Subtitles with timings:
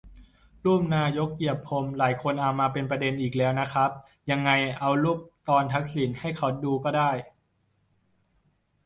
[0.65, 3.89] รูปนายกเหยียบพรมหลายคนเอามาเป็นประเด็นอีกแล้วนะครับ
[4.31, 5.17] ยังไงเอารูป
[5.49, 7.11] ตอนอภิสิทธิ์ให้เค้าดูก็ได้